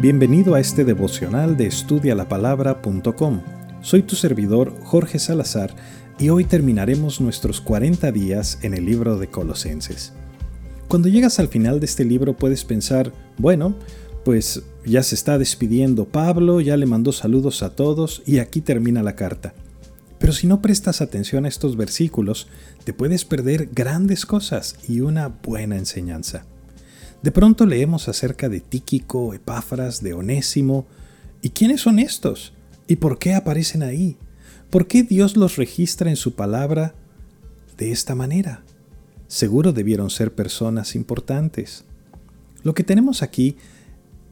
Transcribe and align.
Bienvenido 0.00 0.54
a 0.54 0.60
este 0.60 0.86
devocional 0.86 1.58
de 1.58 1.66
estudialapalabra.com. 1.66 3.42
Soy 3.82 4.00
tu 4.00 4.16
servidor 4.16 4.74
Jorge 4.82 5.18
Salazar 5.18 5.76
y 6.18 6.30
hoy 6.30 6.44
terminaremos 6.44 7.20
nuestros 7.20 7.60
40 7.60 8.10
días 8.10 8.60
en 8.62 8.72
el 8.72 8.86
libro 8.86 9.18
de 9.18 9.28
Colosenses. 9.28 10.14
Cuando 10.88 11.10
llegas 11.10 11.38
al 11.38 11.48
final 11.48 11.80
de 11.80 11.84
este 11.84 12.06
libro 12.06 12.34
puedes 12.34 12.64
pensar, 12.64 13.12
bueno, 13.36 13.74
pues 14.24 14.62
ya 14.86 15.02
se 15.02 15.16
está 15.16 15.36
despidiendo 15.36 16.06
Pablo, 16.06 16.62
ya 16.62 16.78
le 16.78 16.86
mandó 16.86 17.12
saludos 17.12 17.62
a 17.62 17.76
todos 17.76 18.22
y 18.24 18.38
aquí 18.38 18.62
termina 18.62 19.02
la 19.02 19.16
carta. 19.16 19.52
Pero 20.18 20.32
si 20.32 20.46
no 20.46 20.62
prestas 20.62 21.02
atención 21.02 21.44
a 21.44 21.48
estos 21.48 21.76
versículos, 21.76 22.48
te 22.84 22.94
puedes 22.94 23.26
perder 23.26 23.68
grandes 23.70 24.24
cosas 24.24 24.76
y 24.88 25.00
una 25.00 25.28
buena 25.28 25.76
enseñanza. 25.76 26.46
De 27.22 27.30
pronto 27.30 27.66
leemos 27.66 28.08
acerca 28.08 28.48
de 28.48 28.60
Tíquico, 28.60 29.34
Epáfras, 29.34 30.02
de 30.02 30.14
Onésimo. 30.14 30.86
¿Y 31.42 31.50
quiénes 31.50 31.82
son 31.82 31.98
estos? 31.98 32.54
¿Y 32.86 32.96
por 32.96 33.18
qué 33.18 33.34
aparecen 33.34 33.82
ahí? 33.82 34.16
¿Por 34.70 34.86
qué 34.86 35.02
Dios 35.02 35.36
los 35.36 35.56
registra 35.56 36.08
en 36.08 36.16
su 36.16 36.34
palabra 36.34 36.94
de 37.76 37.92
esta 37.92 38.14
manera? 38.14 38.62
Seguro 39.26 39.72
debieron 39.72 40.08
ser 40.08 40.34
personas 40.34 40.94
importantes. 40.94 41.84
Lo 42.62 42.74
que 42.74 42.84
tenemos 42.84 43.22
aquí 43.22 43.56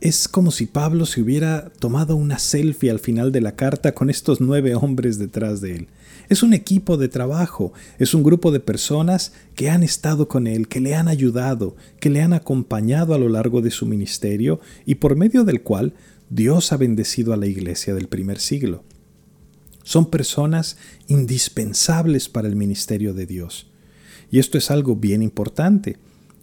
es 0.01 0.29
como 0.29 0.51
si 0.53 0.67
Pablo 0.67 1.07
se 1.07 1.21
hubiera 1.21 1.71
tomado 1.81 2.15
una 2.15 2.39
selfie 2.39 2.91
al 2.91 3.01
final 3.01 3.33
de 3.33 3.41
la 3.41 3.57
carta 3.57 3.93
con 3.93 4.11
estos 4.11 4.41
nueve 4.41 4.75
hombres 4.75 5.19
detrás 5.19 5.61
de 5.61 5.75
él. 5.75 5.89
Es 6.29 6.43
un 6.43 6.53
equipo 6.53 6.97
de 6.97 7.09
trabajo, 7.09 7.73
es 7.99 8.15
un 8.15 8.23
grupo 8.23 8.53
de 8.53 8.61
personas 8.61 9.33
que 9.55 9.71
han 9.71 9.83
estado 9.83 10.29
con 10.29 10.47
él, 10.47 10.69
que 10.69 10.81
le 10.81 10.95
han 10.95 11.09
ayudado, 11.09 11.75
que 12.01 12.11
le 12.11 12.23
han 12.23 12.33
acompañado 12.33 13.15
a 13.15 13.19
lo 13.19 13.29
largo 13.29 13.61
de 13.61 13.71
su 13.71 13.87
ministerio 13.87 14.61
y 14.85 14.97
por 14.97 15.17
medio 15.17 15.45
del 15.45 15.63
cual 15.63 15.95
Dios 16.31 16.73
ha 16.73 16.77
bendecido 16.77 17.33
a 17.33 17.37
la 17.37 17.47
iglesia 17.47 17.95
del 17.95 18.09
primer 18.09 18.39
siglo. 18.39 18.85
Son 19.83 20.11
personas 20.11 20.77
indispensables 21.09 22.29
para 22.29 22.47
el 22.47 22.57
ministerio 22.57 23.15
de 23.15 23.27
Dios. 23.27 23.71
Y 24.31 24.39
esto 24.39 24.59
es 24.59 24.71
algo 24.71 24.97
bien 24.97 25.23
importante 25.23 25.97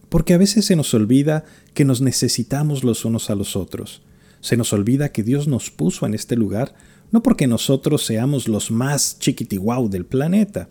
porque 0.09 0.33
a 0.33 0.37
veces 0.37 0.65
se 0.65 0.75
nos 0.75 0.93
olvida 0.93 1.45
que 1.73 1.85
nos 1.85 2.01
necesitamos 2.01 2.83
los 2.83 3.05
unos 3.05 3.29
a 3.29 3.35
los 3.35 3.55
otros. 3.55 4.01
Se 4.41 4.57
nos 4.57 4.73
olvida 4.73 5.09
que 5.09 5.23
Dios 5.23 5.47
nos 5.47 5.71
puso 5.71 6.05
en 6.05 6.13
este 6.13 6.35
lugar 6.35 6.75
no 7.11 7.23
porque 7.23 7.47
nosotros 7.47 8.05
seamos 8.05 8.47
los 8.47 8.71
más 8.71 9.19
chiquitiguau 9.19 9.89
del 9.89 10.05
planeta, 10.05 10.67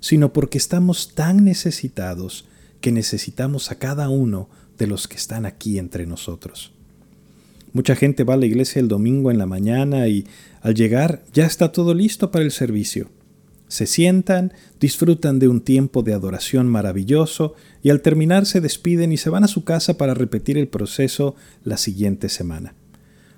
sino 0.00 0.32
porque 0.32 0.58
estamos 0.58 1.14
tan 1.14 1.44
necesitados 1.44 2.44
que 2.80 2.92
necesitamos 2.92 3.70
a 3.70 3.78
cada 3.78 4.08
uno 4.08 4.48
de 4.78 4.86
los 4.86 5.08
que 5.08 5.16
están 5.16 5.44
aquí 5.44 5.78
entre 5.78 6.06
nosotros. 6.06 6.72
Mucha 7.72 7.96
gente 7.96 8.24
va 8.24 8.34
a 8.34 8.36
la 8.36 8.46
iglesia 8.46 8.80
el 8.80 8.88
domingo 8.88 9.30
en 9.30 9.38
la 9.38 9.46
mañana 9.46 10.08
y 10.08 10.24
al 10.60 10.74
llegar 10.74 11.24
ya 11.32 11.46
está 11.46 11.72
todo 11.72 11.94
listo 11.94 12.30
para 12.30 12.44
el 12.44 12.52
servicio. 12.52 13.10
Se 13.68 13.86
sientan, 13.86 14.52
disfrutan 14.80 15.38
de 15.38 15.48
un 15.48 15.60
tiempo 15.60 16.02
de 16.02 16.14
adoración 16.14 16.68
maravilloso 16.68 17.54
y 17.82 17.90
al 17.90 18.00
terminar 18.00 18.46
se 18.46 18.60
despiden 18.60 19.12
y 19.12 19.16
se 19.16 19.30
van 19.30 19.44
a 19.44 19.48
su 19.48 19.64
casa 19.64 19.96
para 19.96 20.14
repetir 20.14 20.58
el 20.58 20.68
proceso 20.68 21.36
la 21.64 21.76
siguiente 21.76 22.28
semana. 22.28 22.74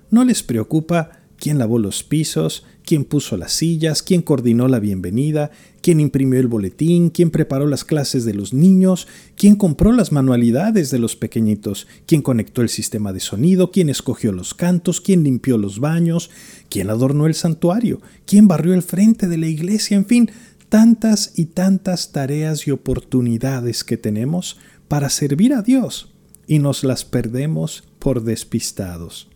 No 0.09 0.25
les 0.25 0.43
preocupa 0.43 1.20
quién 1.41 1.57
lavó 1.57 1.79
los 1.79 2.03
pisos, 2.03 2.63
quién 2.85 3.03
puso 3.03 3.35
las 3.35 3.51
sillas, 3.53 4.03
quién 4.03 4.21
coordinó 4.21 4.67
la 4.67 4.79
bienvenida, 4.79 5.49
quién 5.81 5.99
imprimió 5.99 6.39
el 6.39 6.47
boletín, 6.47 7.09
quién 7.09 7.31
preparó 7.31 7.65
las 7.65 7.83
clases 7.83 8.25
de 8.25 8.35
los 8.35 8.53
niños, 8.53 9.07
quién 9.35 9.55
compró 9.55 9.91
las 9.91 10.11
manualidades 10.11 10.91
de 10.91 10.99
los 10.99 11.15
pequeñitos, 11.15 11.87
quién 12.05 12.21
conectó 12.21 12.61
el 12.61 12.69
sistema 12.69 13.11
de 13.11 13.21
sonido, 13.21 13.71
quién 13.71 13.89
escogió 13.89 14.31
los 14.31 14.53
cantos, 14.53 15.01
quién 15.01 15.23
limpió 15.23 15.57
los 15.57 15.79
baños, 15.79 16.29
quién 16.69 16.91
adornó 16.91 17.25
el 17.25 17.33
santuario, 17.33 18.01
quién 18.27 18.47
barrió 18.47 18.75
el 18.75 18.83
frente 18.83 19.27
de 19.27 19.39
la 19.39 19.47
iglesia, 19.47 19.97
en 19.97 20.05
fin, 20.05 20.29
tantas 20.69 21.33
y 21.35 21.45
tantas 21.45 22.11
tareas 22.11 22.67
y 22.67 22.71
oportunidades 22.71 23.83
que 23.83 23.97
tenemos 23.97 24.59
para 24.87 25.09
servir 25.09 25.55
a 25.55 25.63
Dios 25.63 26.13
y 26.45 26.59
nos 26.59 26.83
las 26.83 27.03
perdemos 27.03 27.83
por 27.97 28.23
despistados. 28.23 29.30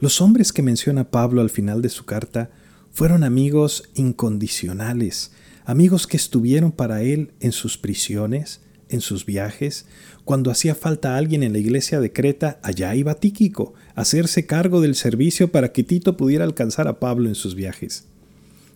Los 0.00 0.20
hombres 0.20 0.52
que 0.52 0.62
menciona 0.62 1.10
Pablo 1.10 1.40
al 1.40 1.50
final 1.50 1.82
de 1.82 1.88
su 1.88 2.04
carta 2.04 2.50
fueron 2.92 3.24
amigos 3.24 3.90
incondicionales, 3.94 5.32
amigos 5.64 6.06
que 6.06 6.16
estuvieron 6.16 6.70
para 6.70 7.02
él 7.02 7.32
en 7.40 7.50
sus 7.50 7.78
prisiones, 7.78 8.60
en 8.88 9.00
sus 9.00 9.26
viajes. 9.26 9.86
Cuando 10.24 10.52
hacía 10.52 10.76
falta 10.76 11.16
alguien 11.16 11.42
en 11.42 11.52
la 11.52 11.58
iglesia 11.58 11.98
de 11.98 12.12
Creta, 12.12 12.60
allá 12.62 12.94
iba 12.94 13.14
Tíquico 13.14 13.74
a 13.96 14.02
hacerse 14.02 14.46
cargo 14.46 14.80
del 14.80 14.94
servicio 14.94 15.50
para 15.50 15.72
que 15.72 15.82
Tito 15.82 16.16
pudiera 16.16 16.44
alcanzar 16.44 16.86
a 16.86 17.00
Pablo 17.00 17.28
en 17.28 17.34
sus 17.34 17.56
viajes. 17.56 18.06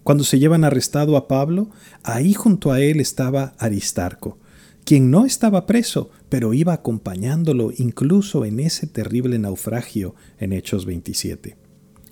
Cuando 0.03 0.25
se 0.25 0.41
llevan 0.41 0.65
arrestado 0.65 1.17
a 1.17 1.29
Pablo, 1.29 1.71
ahí 2.03 2.35
junto 2.35 2.73
a 2.73 2.81
él 2.81 2.99
estaba 2.99 3.55
Aristarco, 3.59 4.39
quien 4.85 5.13
no 5.13 5.25
estaba 5.25 5.67
preso, 5.67 6.11
pero 6.33 6.55
iba 6.55 6.73
acompañándolo 6.73 7.73
incluso 7.77 8.47
en 8.47 8.59
ese 8.59 8.87
terrible 8.87 9.39
naufragio 9.39 10.15
en 10.41 10.55
Hechos 10.55 10.87
27. 10.87 11.59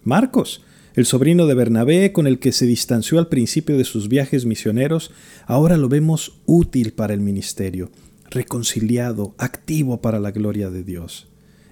Marcos, 0.05 0.63
el 0.95 1.07
sobrino 1.07 1.47
de 1.47 1.55
Bernabé 1.55 2.13
con 2.13 2.27
el 2.27 2.39
que 2.39 2.53
se 2.53 2.67
distanció 2.67 3.19
al 3.19 3.29
principio 3.29 3.79
de 3.79 3.85
sus 3.85 4.11
viajes 4.11 4.45
misioneros, 4.45 5.11
ahora 5.47 5.79
lo 5.79 5.89
vemos 5.89 6.39
útil 6.45 6.93
para 6.93 7.15
el 7.15 7.21
ministerio, 7.21 7.91
reconciliado, 8.29 9.35
activo 9.39 10.03
para 10.03 10.21
la 10.21 10.33
gloria 10.33 10.69
de 10.69 10.85
Dios. 10.85 11.29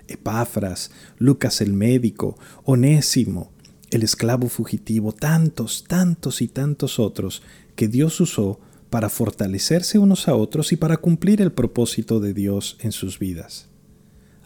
Epáfras, 0.07 0.91
Lucas 1.19 1.61
el 1.61 1.75
médico, 1.75 2.39
Onésimo, 2.65 3.53
el 3.91 4.03
esclavo 4.03 4.49
fugitivo, 4.49 5.13
tantos, 5.13 5.85
tantos 5.87 6.41
y 6.41 6.49
tantos 6.49 6.99
otros 6.99 7.43
que 7.77 7.89
Dios 7.89 8.19
usó 8.23 8.59
para 8.91 9.09
fortalecerse 9.09 9.99
unos 9.99 10.29
a 10.29 10.35
otros 10.35 10.73
y 10.73 10.77
para 10.77 10.97
cumplir 10.97 11.41
el 11.43 11.53
propósito 11.53 12.21
de 12.21 12.35
Dios 12.35 12.77
en 12.81 12.93
sus 12.93 13.19
vidas. 13.19 13.69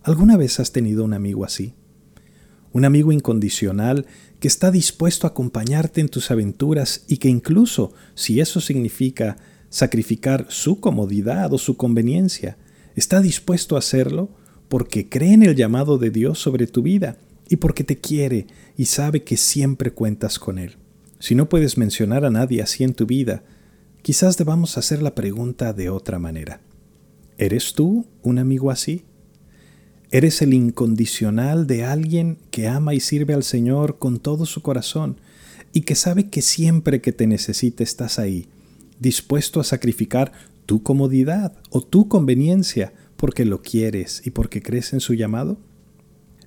¿Alguna 0.03 0.37
vez 0.37 0.59
has 0.59 0.73
tenido 0.73 1.05
un 1.05 1.15
amigo 1.15 1.45
así? 1.45 1.75
Un 2.73 2.85
amigo 2.85 3.13
incondicional 3.13 4.07
que 4.41 4.49
está 4.49 4.71
dispuesto 4.71 5.27
a 5.27 5.31
acompañarte 5.31 6.01
en 6.01 6.09
tus 6.09 6.31
aventuras 6.31 7.05
y 7.07 7.19
que 7.19 7.29
incluso, 7.29 7.93
si 8.15 8.41
eso 8.41 8.61
significa 8.61 9.37
sacrificar 9.69 10.47
su 10.49 10.81
comodidad 10.81 11.53
o 11.53 11.59
su 11.59 11.77
conveniencia, 11.77 12.57
está 12.97 13.21
dispuesto 13.21 13.77
a 13.77 13.79
hacerlo 13.79 14.31
porque 14.69 15.09
cree 15.09 15.35
en 15.35 15.43
el 15.43 15.55
llamado 15.55 15.99
de 15.99 16.11
Dios 16.11 16.39
sobre 16.39 16.67
tu 16.67 16.83
vida 16.83 17.19
y 17.49 17.57
porque 17.57 17.85
te 17.85 17.99
quiere 17.99 18.47
y 18.77 18.87
sabe 18.87 19.23
que 19.23 19.37
siempre 19.37 19.93
cuentas 19.93 20.39
con 20.39 20.59
Él. 20.59 20.77
Si 21.19 21.35
no 21.35 21.49
puedes 21.49 21.79
mencionar 21.79 22.25
a 22.25 22.31
nadie 22.31 22.63
así 22.63 22.83
en 22.83 22.95
tu 22.95 23.07
vida, 23.07 23.45
quizás 24.03 24.37
debamos 24.37 24.77
hacer 24.77 25.03
la 25.03 25.15
pregunta 25.15 25.73
de 25.73 25.89
otra 25.89 26.19
manera. 26.19 26.61
¿Eres 27.39 27.73
tú 27.73 28.07
un 28.23 28.39
amigo 28.39 28.71
así? 28.71 29.05
¿Eres 30.11 30.43
el 30.43 30.53
incondicional 30.53 31.67
de 31.67 31.85
alguien 31.85 32.37
que 32.51 32.69
ama 32.69 32.95
y 32.95 33.01
sirve 33.01 33.33
al 33.33 33.45
Señor 33.45 33.99
con 33.99 34.19
todo 34.19 34.45
su 34.45 34.61
corazón 34.61 35.17
y 35.73 35.83
que 35.83 35.95
sabe 35.95 36.29
que 36.29 36.43
siempre 36.43 37.01
que 37.01 37.13
te 37.13 37.27
necesite 37.27 37.83
estás 37.83 38.19
ahí, 38.19 38.49
dispuesto 39.01 39.59
a 39.59 39.65
sacrificar 39.65 40.33
tu 40.67 40.83
comodidad 40.83 41.55
o 41.71 41.81
tu 41.81 42.09
conveniencia 42.09 42.93
porque 43.17 43.45
lo 43.45 43.63
quieres 43.63 44.21
y 44.27 44.31
porque 44.31 44.63
crees 44.63 44.93
en 44.93 45.01
su 45.01 45.15
llamado? 45.15 45.59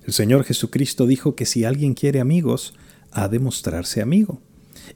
El 0.06 0.12
Señor 0.12 0.44
Jesucristo 0.44 1.06
dijo 1.06 1.34
que 1.34 1.46
si 1.46 1.64
alguien 1.64 1.94
quiere 1.94 2.20
amigos, 2.20 2.74
ha 3.10 3.28
de 3.28 3.40
mostrarse 3.40 4.00
amigo, 4.00 4.40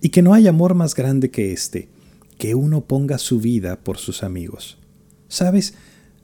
y 0.00 0.10
que 0.10 0.22
no 0.22 0.34
hay 0.34 0.46
amor 0.46 0.74
más 0.74 0.94
grande 0.94 1.30
que 1.30 1.52
este, 1.52 1.88
que 2.40 2.54
uno 2.54 2.86
ponga 2.86 3.18
su 3.18 3.38
vida 3.38 3.84
por 3.84 3.98
sus 3.98 4.22
amigos. 4.22 4.78
¿Sabes? 5.28 5.74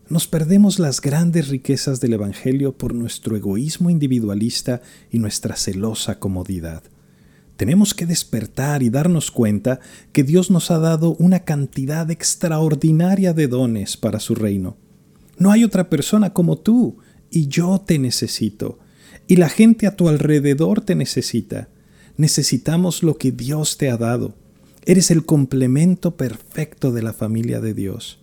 Nos 0.09 0.27
perdemos 0.27 0.79
las 0.79 1.03
grandes 1.03 1.49
riquezas 1.49 2.01
del 2.01 2.15
Evangelio 2.15 2.73
por 2.73 2.95
nuestro 2.95 3.37
egoísmo 3.37 3.91
individualista 3.91 4.81
y 5.13 5.19
nuestra 5.19 5.57
celosa 5.57 6.19
comodidad. 6.19 6.83
Tenemos 7.59 7.93
que 7.93 8.07
despertar 8.07 8.83
y 8.83 8.89
darnos 8.89 9.31
cuenta 9.31 9.79
que 10.13 10.25
Dios 10.25 10.51
nos 10.51 10.71
ha 10.71 10.79
dado 10.79 11.17
una 11.19 11.41
cantidad 11.41 12.11
extraordinaria 12.11 13.35
de 13.35 13.49
dones 13.49 13.99
para 13.99 14.19
su 14.19 14.35
reino. 14.35 14.79
No 15.37 15.53
hay 15.53 15.65
otra 15.65 15.91
persona 15.91 16.33
como 16.33 16.57
tú, 16.57 16.97
y 17.31 17.49
yo 17.49 17.83
te 17.87 17.99
necesito, 17.99 18.79
y 19.29 19.37
la 19.37 19.51
gente 19.51 19.87
a 19.87 19.97
tu 19.97 20.09
alrededor 20.09 20.81
te 20.81 20.95
necesita. 20.95 21.69
Necesitamos 22.17 23.03
lo 23.03 23.19
que 23.19 23.33
Dios 23.33 23.77
te 23.77 23.91
ha 23.91 23.99
dado. 23.99 24.46
Eres 24.89 25.11
el 25.11 25.27
complemento 25.27 26.17
perfecto 26.17 26.93
de 26.93 27.03
la 27.03 27.13
familia 27.13 27.61
de 27.61 27.75
Dios. 27.75 28.21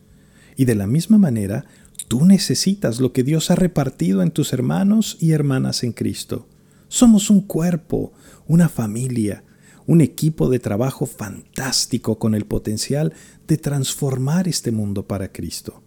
Y 0.55 0.63
de 0.63 0.75
la 0.75 0.87
misma 0.87 1.17
manera, 1.17 1.65
tú 2.07 2.23
necesitas 2.25 3.01
lo 3.01 3.11
que 3.11 3.23
Dios 3.23 3.51
ha 3.51 3.55
repartido 3.55 4.21
en 4.21 4.31
tus 4.31 4.53
hermanos 4.53 5.17
y 5.19 5.31
hermanas 5.33 5.83
en 5.83 5.91
Cristo. 5.91 6.47
Somos 6.87 7.29
un 7.29 7.41
cuerpo, 7.41 8.13
una 8.47 8.69
familia, 8.69 9.43
un 9.87 9.99
equipo 9.99 10.47
de 10.47 10.59
trabajo 10.59 11.05
fantástico 11.05 12.17
con 12.17 12.33
el 12.33 12.45
potencial 12.45 13.13
de 13.45 13.57
transformar 13.57 14.47
este 14.47 14.71
mundo 14.71 15.05
para 15.05 15.33
Cristo. 15.33 15.83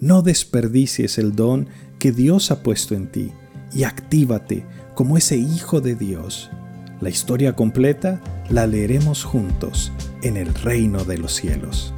No 0.00 0.22
desperdicies 0.22 1.16
el 1.18 1.36
don 1.36 1.68
que 2.00 2.10
Dios 2.10 2.50
ha 2.50 2.64
puesto 2.64 2.96
en 2.96 3.12
ti 3.12 3.30
y 3.72 3.84
actívate 3.84 4.66
como 4.96 5.16
ese 5.16 5.36
hijo 5.36 5.80
de 5.80 5.94
Dios. 5.94 6.50
La 7.02 7.10
historia 7.10 7.54
completa 7.54 8.20
la 8.48 8.68
leeremos 8.68 9.24
juntos 9.24 9.92
en 10.22 10.36
el 10.36 10.54
reino 10.54 11.02
de 11.02 11.18
los 11.18 11.34
cielos. 11.34 11.92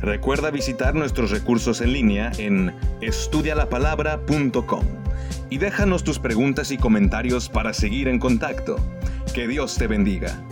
Recuerda 0.00 0.50
visitar 0.50 0.94
nuestros 0.94 1.30
recursos 1.30 1.82
en 1.82 1.92
línea 1.92 2.32
en 2.38 2.74
estudialapalabra.com 3.02 4.84
y 5.50 5.58
déjanos 5.58 6.04
tus 6.04 6.18
preguntas 6.18 6.70
y 6.70 6.78
comentarios 6.78 7.50
para 7.50 7.74
seguir 7.74 8.08
en 8.08 8.18
contacto. 8.18 8.76
Que 9.34 9.46
Dios 9.46 9.76
te 9.76 9.86
bendiga. 9.86 10.42